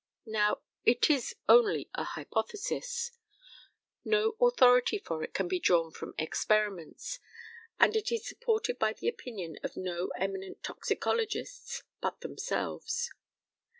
[0.25, 3.11] Now, it is only an hypothesis.
[4.03, 7.19] No authority for it can be drawn from experiments,
[7.79, 13.11] and it is supported by the opinion of no eminent toxicologists but themselves.